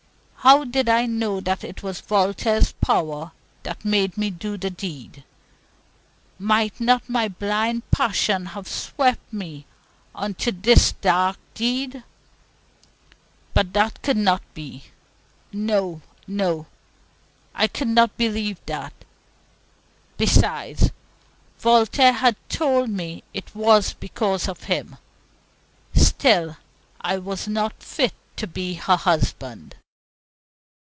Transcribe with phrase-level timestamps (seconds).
[0.43, 5.23] How did I know it was Voltaire's power that made me do the deed?
[6.39, 9.67] Might not my blind passion have swept me
[10.15, 12.01] on to this dark deed?
[13.53, 14.85] But that could not be.
[15.53, 16.65] No, no;
[17.53, 18.93] I could not believe that.
[20.17, 20.89] Besides,
[21.59, 24.97] Voltaire had told me it was because of him.
[25.93, 26.57] Still,
[26.99, 29.75] I was not fit to be her husband.